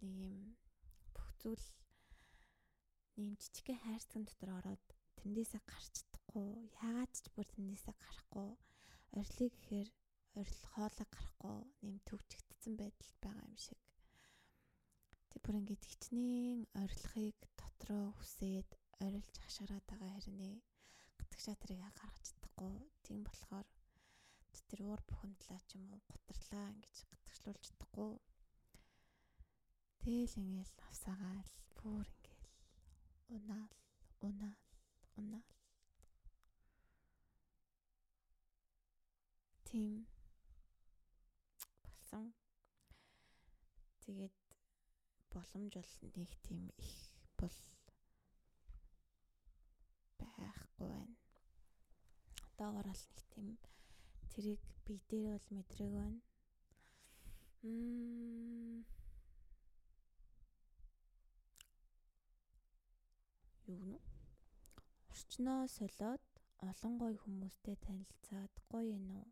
[0.00, 0.36] Нэг юм
[1.14, 1.66] бүх зүйл
[3.18, 4.84] нэм жижигхэн хайрцаг дотор ороод
[5.18, 6.48] тэндээсээ гарч чадахгүй.
[6.80, 8.50] Яагаад ч бүр тэндээсээ гарахгүй.
[9.18, 9.90] Орилыг гэхээр
[10.38, 13.80] орил хоолой гарахгүй нэм төвчгдсэн байдалд байгаа юм шиг.
[15.30, 18.70] Тэг бүр ингээд хичнээн орилохыг дотроо хүсээд
[19.04, 20.56] орилж хашгираад байгаа хэрнээ.
[21.18, 22.76] Гатг шатрыг гаргаж чадахгүй.
[23.04, 23.66] Тийм болохоор
[24.68, 28.12] тэр уур бухимдлаа ч юм уу гутарлаа ингэж гатгшлуулж чадахгүй.
[30.02, 32.46] Тэгэл ингээл авсаагаал бүр ингээл
[33.34, 33.74] унаал
[34.26, 34.60] унаал
[35.16, 35.48] унаал.
[39.68, 40.04] Тийм
[42.08, 42.32] болсон
[44.00, 44.36] тэгээд
[45.32, 46.92] боломж бол нэг тийм их
[47.36, 47.56] бол
[50.18, 51.16] байхгүй байна.
[52.48, 53.48] Одоогор бол нэг тийм
[54.32, 56.20] тэрийг би дээр бол мэдрэг байна.
[57.62, 58.84] Мм
[63.68, 63.98] юу нү?
[65.12, 66.24] Орчноо солиод
[66.70, 69.28] олон гой хүмүүстэй танилцаад гоё юм уу?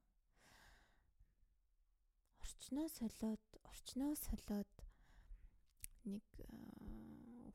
[2.46, 4.72] Орчноо солиод орчноо солиод
[6.06, 6.26] нэг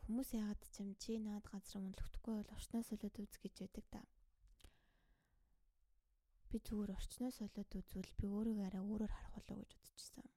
[0.04, 4.02] хүмүүс яагаад ч юм чи наад газар мөнлөгдөхгүй бол орчноо солиод үз гэж яддаг та.
[6.50, 10.28] Би зүгээр орчноо солиод үзвэл би өөрийгөө арай өөрөөр харах болов гэж бодчихсон.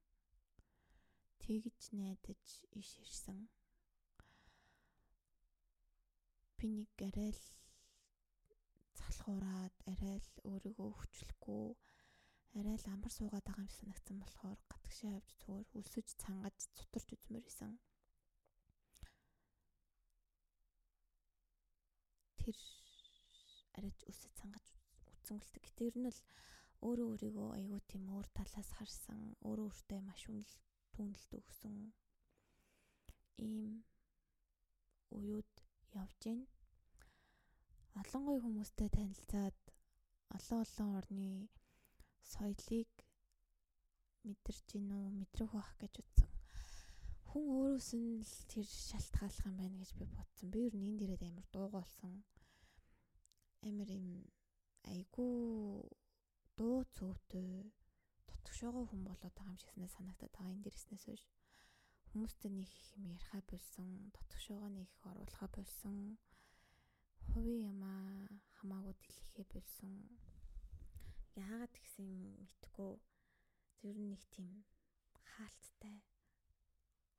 [1.43, 2.45] Тэгж найдаж
[2.79, 3.39] иш ирсэн.
[6.59, 7.45] Би нэг арай л
[9.03, 11.75] залхуураад арай л өөрийгөө өвчлөхгүй
[12.59, 17.47] арай л амар суугаад байгаа юм санагдсан болохоор гатгшаа авч зүгээр өлсөж цангаж цутарч үзмээр
[17.51, 17.73] исэн.
[22.41, 22.57] Тэр
[23.77, 24.67] арайч өсөж цангаж
[25.27, 25.39] гэлтэй.
[25.67, 26.21] Гэтэ ер нь л
[26.87, 30.55] өөрөө өөрийгөө аягүй тийм өөр талаас харсан, өөрөө өөртөө маш үнэл
[30.95, 31.77] түнэлт өгсөн
[33.47, 33.83] ийм
[35.17, 35.51] уюуд
[36.03, 36.41] явж гин.
[38.01, 39.59] Олон гоё хүмүүстэй танилцаад
[40.37, 41.31] олон олон орны
[42.33, 42.93] соёлыг
[44.25, 46.31] мэдэрч гин үү, мэдрэх байх гэж утсан.
[47.29, 50.47] Хүн өөрөөс нь л тэр шалтгааллах юм байна гэж би бодсон.
[50.53, 52.15] Би ер нь энд ирээд амар дуугаалсан.
[53.69, 54.09] Амар юм
[54.93, 55.35] айгүй
[56.59, 57.51] дуу цөвтэй
[58.29, 61.25] дотгошоогоо хүн болоод байгаа юм шиг санагдаад байгаа энэ дэрэснээс хойш
[62.09, 65.97] хүмүүстэй нэг юм ярихаа болсон дотгошоогоо нэг их оруулахаа болсон
[67.29, 68.03] хувийн ямаа
[68.57, 69.93] хамаагүй дэлгэхээ болсон
[71.43, 72.09] яагаад гэсэн
[72.47, 72.93] мэдгүй
[73.81, 74.51] зөв нэг тийм
[75.33, 75.97] хаалттай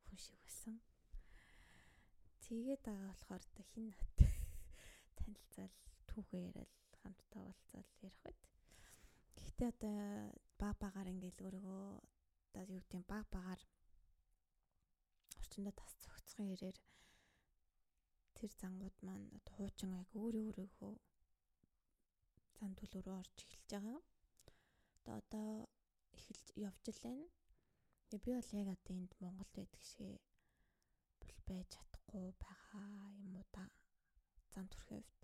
[0.05, 0.75] хүн шиг болсон.
[2.45, 4.15] Тэгээд байгаа болохоор хин нат
[5.19, 5.73] танилцал
[6.09, 8.41] түүхээ яриад хамтдаа уулзаад ярих байт.
[9.37, 9.99] Гэхдээ одоо
[10.61, 11.85] баг багаар ингээл өөрийгөө
[12.47, 13.61] одоо юу гэдэг баг багаар
[15.41, 16.77] орчиндөө тас цогцохын хэрээр
[18.37, 20.93] тэр зангууд маань одоо хуучин яг өөрөө өөрөөхөө
[22.57, 23.99] зан төлөөрөө орж эхэлж байгаа.
[24.95, 25.49] Одоо одоо
[26.17, 27.27] эхэлж явж байна.
[28.11, 30.21] Би бол яг одоо энд Монголд байдаг шиг
[31.19, 32.89] бол байж чадахгүй байгаа
[33.25, 33.63] юм уу та
[34.53, 35.21] зан төрхийн хувьд.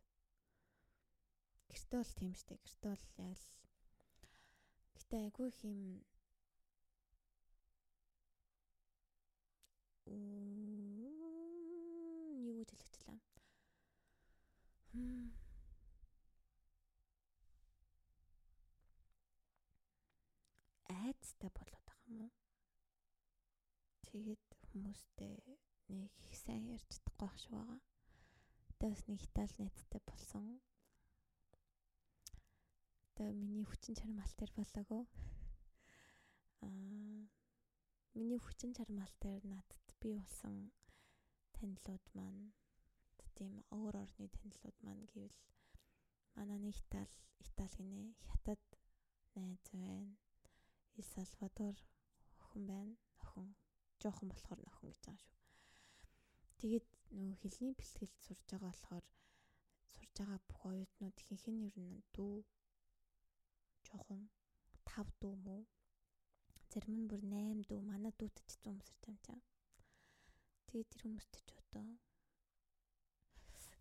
[1.71, 2.53] Гэртээ бол тийм штэ.
[2.65, 3.45] Гэртээ бол яг л
[4.97, 5.79] гэтээ айгүй их юм
[12.49, 13.19] юу гэж хэлчихлээ.
[21.07, 22.33] Айцтай болоод байгаа юм уу?
[24.07, 25.35] Тэгээд хүмүүстэй
[25.89, 27.79] нэг их сайн ярьж чадахгүй байх шиг байгаа.
[28.59, 30.45] Тэгээд бас нэг Итали найзтай болсон
[33.21, 35.03] одоо миний хүчин чармаал дээр болоогүй.
[36.65, 37.21] Аа
[38.17, 40.71] миний хүчин чармаал дээр надад би болсон
[41.53, 42.49] танилуд маань
[43.37, 45.37] тийм өөр орны танилуд маань гэвэл
[46.35, 47.13] манай нэг Итали
[47.45, 48.63] Итали гинэ хятад
[49.35, 50.17] найз байна.
[50.99, 51.75] Эл Салвадор
[52.41, 52.95] охин байна.
[53.23, 53.47] Охин
[54.01, 55.39] жоохон болохоор нөхөн гэж байгаа шүү.
[56.59, 59.05] Тэгээд нөгөө хэлний бэлтгэлд сурж байгаа болохоор
[59.93, 62.35] сурж байгаа бүх оюутнууд ихэнх нь ер нь дүү
[63.85, 64.21] жоохон
[64.89, 65.61] 5 дүү мүү
[66.71, 69.39] зарим нь бүр 8 дүү манай дүүтэй ч зүүн өмсөрч юм чам.
[70.67, 71.87] Тэгээд тэр хүмүүст ч одоо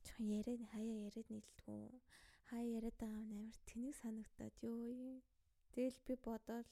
[0.05, 1.83] жоохон яриад хаяа яриад нийлдэггүй
[2.49, 5.19] хаяа яриад байгаа амар тэнэг санагдаад ёо юм.
[5.73, 6.69] Тэгэл би бодоод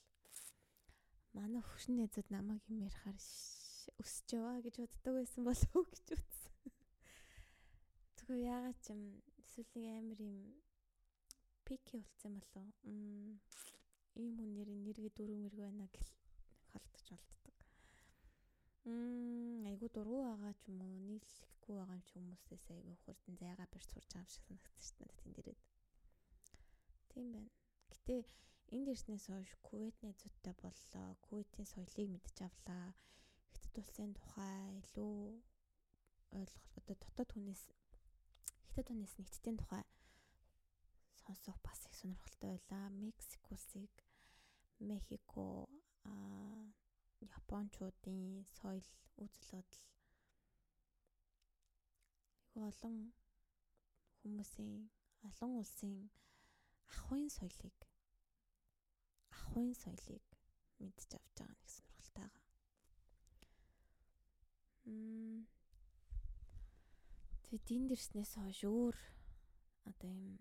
[1.36, 3.18] манай хөвшин найзууд намайг юм ярихаар
[4.02, 6.54] өсөж яваа гэж боддог байсан болов уу гэж утсан.
[8.16, 9.02] Тэгвэл яагаад ч юм
[9.46, 10.38] эсвэл амар юм
[11.66, 12.72] пики болцсон болов уу?
[14.18, 16.12] Ийм хүн нэрийн нэргээ дөрөв мэрэг байна гэл
[16.70, 17.56] холдож болтдог.
[18.84, 23.68] Мм айгу дургу байгаа ч юм уу нийлэхгүй байгаа юм ч хүмүүсээс айгу хурдан зайгаа
[23.70, 25.60] барьж сурч байгаа юм шиг санагдчих шээ надад тэн дээрэд.
[27.10, 27.50] Тийм байна.
[27.92, 28.16] Гэтэ
[28.74, 31.08] энд ирснээс хойш Кувейт найзуудтай боллоо.
[31.24, 32.86] Кувейтийн соёлыг мэдж авлаа.
[33.52, 35.16] Хятад улсын тухай илүү
[36.38, 37.62] ойлгох одоо дотоод хүнээс
[38.68, 39.84] хятад хүнээс нэгтдийн тухай
[41.22, 42.84] сонсох бас их сонирхолтой байлаа.
[43.02, 43.92] Мексик улсыг
[44.88, 45.46] Мехико
[46.04, 46.12] а
[47.38, 48.86] Япончуудын соёл
[49.24, 49.84] үзэл бодол
[52.68, 52.96] олон
[54.20, 54.90] хүмүүсийн
[55.28, 55.94] олон улсын
[56.92, 57.87] ахуйн соёлыг
[59.48, 60.26] ахуйн соёлыг
[60.80, 62.44] мэдж авч байгаа нэг сонирхолтой байгаа.
[67.42, 68.96] Тэгээд энд ирснээс хойш өөр
[69.88, 70.36] одоо юм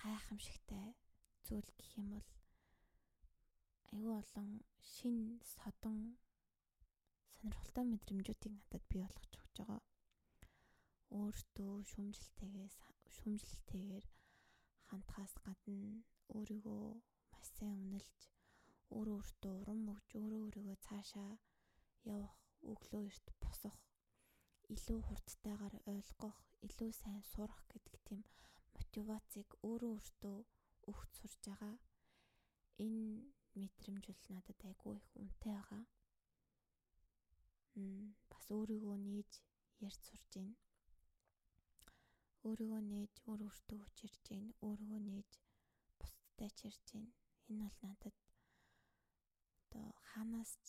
[0.00, 0.88] гайхамшигтай
[1.46, 2.28] зүйл гэх юм бол
[3.92, 4.50] айгүй олон
[4.92, 5.98] шин содон
[7.34, 9.82] сонирхолтой мэдрэмжүүдийг надад бий болгож өгч байгаа.
[11.18, 12.76] Өөртөө шүмжлэлтэйгээс
[13.16, 14.06] шүмжлэлтэйгээр
[14.88, 15.92] хандхаас гадна
[16.36, 16.84] өөрийгөө
[17.32, 18.18] маш сайн үнэлж
[18.96, 21.32] өөрөө өөртөө урам өгж өөрөө өөрийгөө цаашаа
[22.14, 22.34] явах
[22.72, 23.76] өглөө эрт босох
[24.74, 28.20] илүү хурдтайгаар ойлгох, илүү сайн сурах гэдэг тийм
[28.76, 30.36] мотивацийг өөрөө өөртөө
[30.90, 31.76] өгч сурж байгаа.
[32.84, 33.14] Энэ
[33.60, 35.84] мэдрэмж бол надад айгүй их үнэтэй байгаа.
[37.80, 39.32] Мм бас өөрийгөө нээж
[39.86, 40.56] ярьж сурж байна.
[42.46, 44.50] Өөрийгөө нээж өөр өөртөө хүчирж байна.
[44.66, 45.30] Өөрийгөө нээж
[46.38, 47.12] бусдад чирж байна.
[47.50, 48.16] Энэ бол надад
[49.64, 50.66] одоо хаанаас ч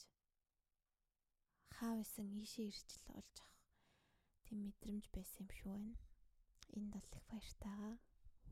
[1.75, 3.62] хаа байсан ийшээ ирчл болж авах
[4.45, 5.93] тийм мэдрэмж байсан юм шүү байна.
[6.75, 7.95] Энд бол их баяртайгаа.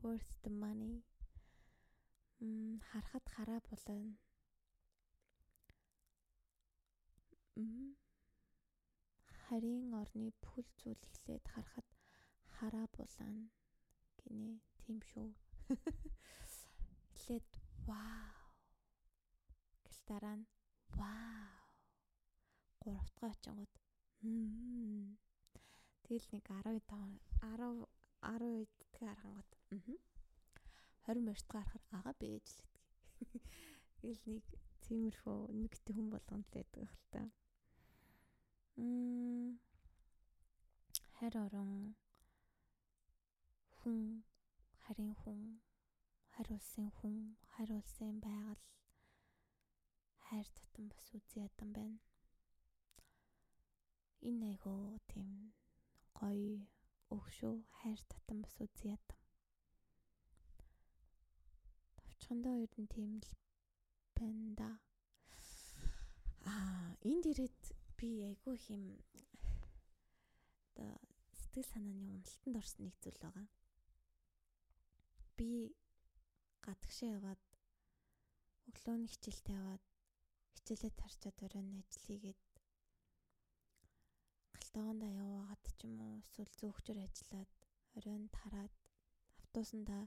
[0.02, 0.96] Worth the money.
[2.38, 4.04] Мм харахад хараа булаа.
[9.42, 11.88] Харийн орны бүхэл зүйл эхлээд харахад
[12.54, 13.34] хараа булаа
[14.18, 15.28] гинэ тийм шүү.
[17.28, 17.50] Эхлээд
[17.88, 18.48] вау.
[19.84, 20.48] Гэл дараа нь
[20.96, 21.60] вау.
[22.80, 23.74] Гуравтгаа очингууд
[24.24, 25.20] мм
[26.04, 27.84] Тэгэл нэг 15 10
[28.24, 29.92] 10 үед тэгээ харангууд аа
[31.04, 32.64] 20 морьт гарахаар ага бэж л
[33.20, 33.44] гэдгийг.
[34.00, 34.44] Тэгэл нэг
[34.88, 37.22] тиймэрхүү нэгтэй хүн болгонд л байдаг хэл та.
[38.80, 39.60] Мм
[41.20, 41.92] хайр орон
[43.76, 44.24] хүн
[44.80, 45.67] харин хүн
[46.38, 47.14] хайр улсын хүн
[47.52, 48.64] хайр улсын байгаль
[50.26, 51.98] хайр татан бас үзий ядан байна.
[54.28, 55.30] Энэ айгуу тийм
[56.18, 56.54] гоё
[57.16, 59.18] өгшөө хайр татан бас үзье ядам.
[61.98, 63.30] Товчхондоо ер нь тийм л
[64.18, 64.70] байна да.
[66.52, 67.60] Аа энд ирээд
[67.98, 68.82] би айгүй хэм
[70.70, 70.92] одоо
[71.40, 73.46] сэтгэл санааны уналтанд орсон нэг зүйл байгаа.
[75.36, 75.50] Би
[76.68, 77.42] гадагшаа яваад
[78.68, 79.84] өглөөний хичээлтэй яваад
[80.54, 82.40] хичээлээ тарчаад оройн ажил хийгээд
[84.52, 87.52] галтаагандаа яваагаад ч юм уу эсвэл зөөгчөр ажиллаад
[87.98, 88.74] оройн тараад
[89.40, 89.98] автобусанда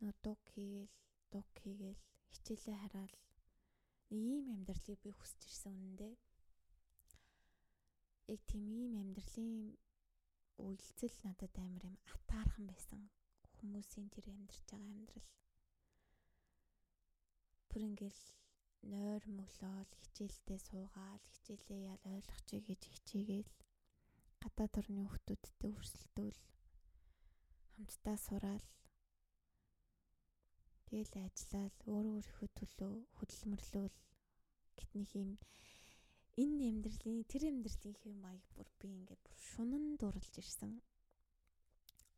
[0.00, 0.92] нөө дуг хийгээл
[1.32, 2.00] дуг хийгээл
[2.32, 3.14] хичээлээ хараал.
[4.10, 6.14] Нэг ийм амьдралыг би хүсэж ирсэн үнэндээ.
[8.34, 9.52] Яг тийм ийм амьдралын
[10.66, 13.02] үйлцэл надад амар юм атаархан байсан
[13.58, 15.26] хүмүүсийн тэр амьдарч байгаа амьдрал
[17.76, 18.22] бүр ингээл
[18.88, 23.50] нойр мөглөөл хичээлдээ суугаал хичээлээ ял ойлгочих гэж хичээгээл
[24.40, 26.40] гадаад орны хүмүүсттэй өрсөлдөөл
[27.76, 28.64] хамтдаа сураал
[30.88, 33.96] тэгэл ажиллаал өөрөө өөрийнхөө төлөө хөдөлмөрлөөл
[34.80, 35.30] гэтнийх юм
[36.40, 40.72] энэ амьдралын тэр амьдралын хэв маяг бүр би ингээд бүр шунан дурлж ирсэн.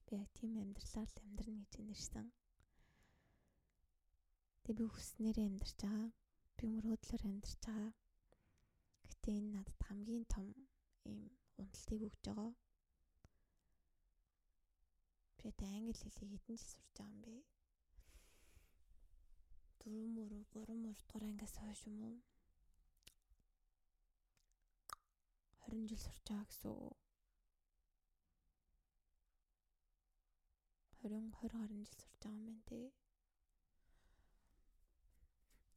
[0.07, 2.27] Би тийм амьдралаар л амьдрна гэж нэрсэн.
[4.69, 6.09] Тэг би хүснээрээ амьдарч байгаа.
[6.57, 7.93] Би мөрөөдлөөр амьдарч байгаа.
[9.09, 10.47] Гэтэ энэ надад хамгийн том
[11.09, 11.21] ийм
[11.57, 12.53] уналтыг өгж байгаа.
[15.37, 17.35] Би одоо англи хэлийг хэдэн жил сурж байгаа юм бэ?
[19.81, 22.19] 4 мөр 3 мөр дугаар ангиас хойш юм уу?
[25.65, 26.99] 20 жил сурч байгаа гэсэн үг.
[31.01, 33.08] 20 20 гаруй жил сурч байгаа юм байна те.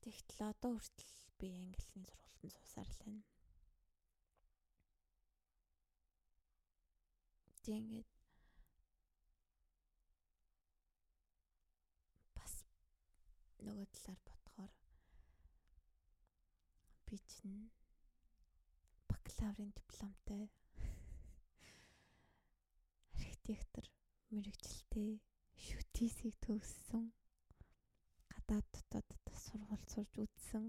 [0.01, 3.23] Тэгтэл одоо хүртэл би английн сургалтанд суусаар л байна.
[7.61, 8.09] Тэг ингээд
[12.37, 12.53] бас
[13.65, 14.73] нөгөө талаар бодохоор
[17.05, 17.69] би чинь
[19.09, 20.43] бакалаврын дипломтой
[23.13, 23.85] архитектор
[24.33, 25.13] мэрэгчлээ
[25.65, 27.05] шүтисийг төгссөн
[28.51, 30.65] гадаад дотоод сургууль сурж үзсэн.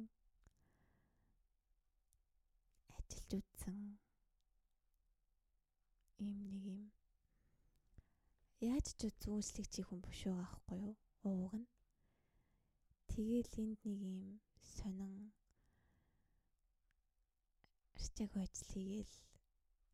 [2.97, 3.78] Ажиллаж үзсэн.
[6.22, 6.83] Ийм нэг юм.
[8.62, 10.95] Яаж ч зүйлслэг чи хүн биш байгаа байхгүй юу?
[11.26, 11.68] Ууг нь.
[13.11, 14.18] Тэгэл энд нэг юм
[14.62, 15.35] сонин
[17.99, 19.14] арчаагүй ажил хийгээл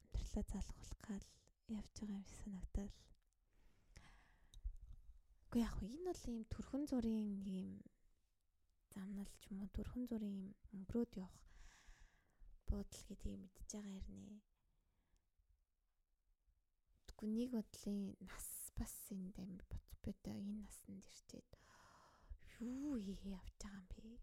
[0.04, 1.26] амьдралаа залгуулах гал
[1.78, 2.92] явж байгаа юм шиг санагдал.
[5.48, 7.72] Уу яг энэ бол ийм төрхөн зургийн нэг юм
[8.92, 11.48] замнал ч юм уу төрхөн зургийн юм өнгөрөөд явах
[12.68, 14.40] буудал гэдгийг мэдж байгаа хэрнээ.
[17.06, 18.46] Тэгвэл нэг бодлын нас
[18.78, 21.50] бас энд амир боцботой энэ насанд ирчээд
[22.60, 24.20] юу хийе явж байгаа юм бэ?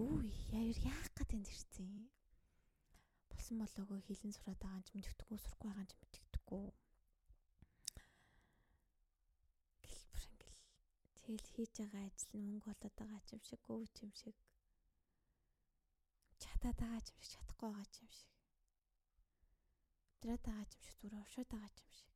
[0.00, 0.14] Юу
[0.52, 2.06] яар яах гээд энд ирсэн юм?
[3.28, 6.66] Болсон болоогоо хилэн сураад байгаа юм ч мэддэхгүй сурахгүй байгаа юм ч мэддэхгүй.
[9.84, 10.58] Гэлбэр ингээл
[11.24, 14.36] тэгэл хийж байгаа ажил нь мөнгө болоод байгаа юм шиг өвч юм шиг.
[16.42, 18.30] Чадаад байгаа юм шиг чадахгүй байгаа юм шиг.
[20.12, 22.10] Амьдраад байгаа юм шиг зүгээр оршоод байгаа юм шиг.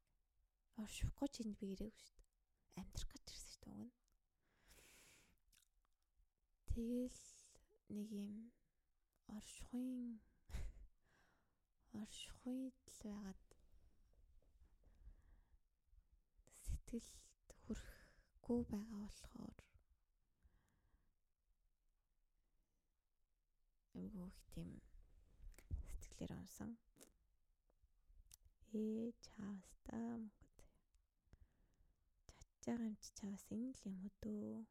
[0.83, 2.81] Оршихгүй ч энд би ирээгүй шүү дээ.
[2.81, 4.09] Амьдрах гэж ирсэн шүү дээ уг нь
[6.79, 7.21] тэгэл
[7.91, 8.35] нэг юм
[9.37, 10.23] оршихуйн
[12.01, 13.43] оршихуйд л байгаад
[16.65, 17.28] сэтгэлд
[18.49, 19.57] хүрхгүй байгаа болохоор
[24.05, 24.71] их тийм
[26.03, 26.71] сэтгэлээр унсан.
[28.73, 30.49] Ээ чаастаа мөнгө.
[32.41, 34.65] Чачж байгаа юм чи чаваас энэ л юм өдөө.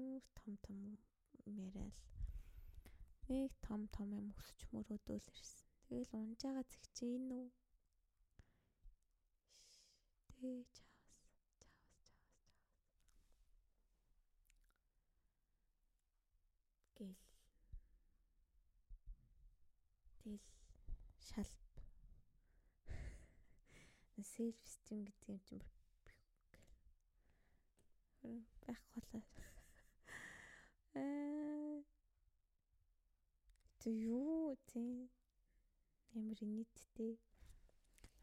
[0.00, 0.78] Юу том том
[1.68, 1.96] яриад
[3.28, 5.68] нэг том том юм өсч мөрөөдөөл ирсэн.
[5.84, 7.48] Тэгэл унж байгаа зэг чи энэ үү?
[10.44, 11.24] Дээ чаавас.
[11.64, 12.36] Чаавас, чаавас,
[16.94, 16.98] чаавас.
[16.98, 17.16] Гэл.
[20.20, 20.44] Тэгэл
[21.28, 21.56] шалб.
[24.32, 25.64] Селф стим гэдэг юм чинь
[28.66, 29.22] байх болоо.
[30.94, 31.80] Аа
[33.84, 35.12] Тэг юу тийм
[36.16, 37.20] ямар нийттэй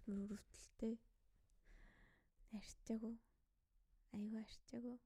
[0.09, 0.93] ямар өрөвдөлтэй
[2.60, 3.16] арчаагүй.
[4.16, 4.97] Аюу арчаагүй.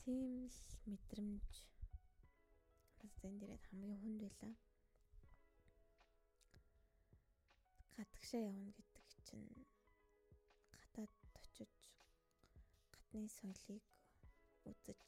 [0.00, 0.58] Тийм л
[0.90, 1.52] мэдрэмж.
[3.20, 4.54] Зэн дээрээ хамгийн хүнд байлаа
[8.02, 9.48] гадагшаа явна гэдэг чинь
[10.74, 11.74] гадаад очиж
[12.94, 13.84] гадны соёлыг
[14.70, 15.04] үзэж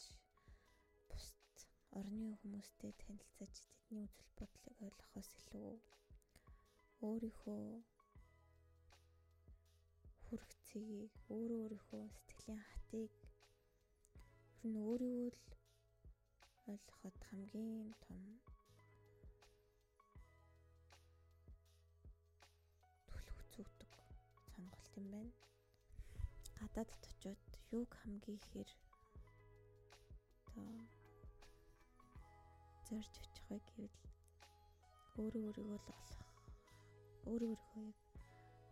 [1.99, 5.75] орны хүмүүстэй танилцаж тэдний үзэл бодлыг ойлгохоос илүү
[7.07, 7.65] өөрийнхөө
[10.27, 13.12] хүрхцгийг өөрөө өөрийнхөө сэтгэлийн хатыг
[14.59, 15.55] ер нь өөрийгөө л
[16.72, 18.22] ойлгоход хамгийн том
[23.09, 23.93] түлхүүц өгдөг
[24.53, 25.33] сонголт юм байна.
[26.59, 27.45] Гадаадд очиод
[27.79, 28.70] юг хамгийн ихээр
[30.57, 30.87] одоо
[32.87, 33.99] зорж очих вэ гэвэл
[35.20, 36.22] өөрөө өөрийгөө л олох.
[37.29, 37.89] Өөрөө өөрийнхөө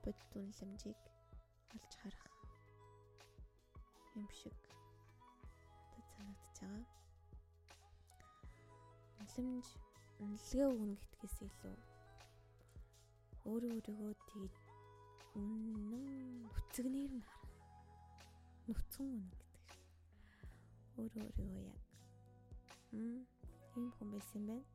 [0.02, 1.02] бодит үнэлэмжийг
[1.74, 2.24] олж харах
[4.18, 4.56] юм шиг
[6.12, 6.84] санагдаж байгаа.
[9.20, 9.66] Үнэлэмж
[10.22, 11.76] үнэлгээ өгнө гэдгээс илүү
[13.50, 14.56] өөрөө өөрийгөө тэгээд
[15.38, 17.56] үнэн нүцгнэр нь харах.
[18.66, 19.50] Нүцгэн үнэ гэдэг.
[20.98, 21.82] Өөрөө өөрийгөө яг
[22.92, 24.68] Ийм хүн байсан байна.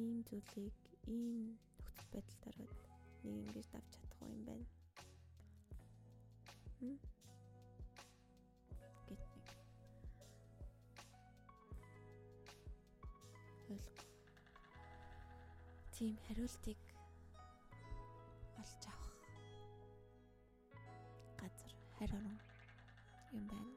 [0.00, 0.76] Ийм зүйлийг
[1.14, 2.76] ийм нөхцөл байдалд ороод
[3.24, 4.66] нэг ингэж давж чадахгүй юм байна.
[6.80, 6.88] Гэт
[9.08, 9.48] нэг.
[13.68, 14.04] Ойлгох.
[15.92, 16.80] Тийм хариултыг
[18.60, 19.12] олж авах
[21.40, 22.38] газар харь орон
[23.36, 23.76] юм байна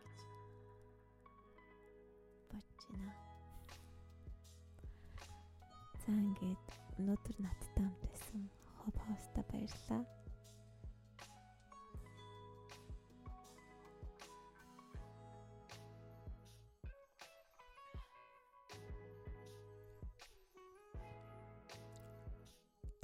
[2.51, 3.13] гэж байна.
[6.05, 6.65] За ингээд
[6.99, 8.41] өнөөдөр надтай хамт байсан
[8.79, 10.22] хоб хоста баярлалаа.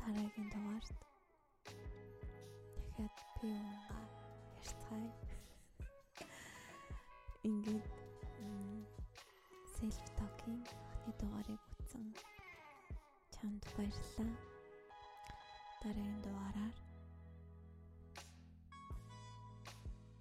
[0.10, 1.00] Дараагийн дугаарт
[2.98, 4.06] дахиад би унгаа
[4.60, 5.12] ярьцгаая.
[7.50, 7.86] Ингээд
[9.76, 12.06] self talking анхны дугаарыг үтсэн
[13.34, 14.34] чамд баярлалаа.
[15.82, 16.76] Дараагийн дугаараар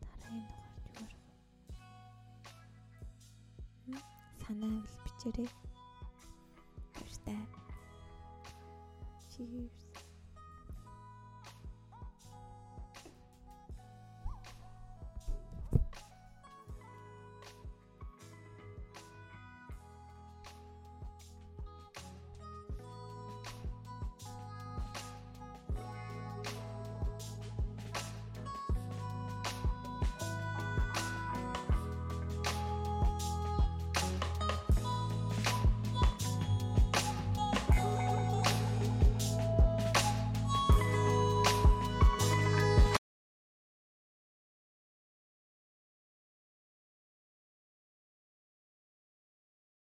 [0.04, 0.46] дараагийн
[0.84, 1.20] дугаард
[3.92, 4.00] юу
[4.42, 5.67] санаа авал бичээрэй.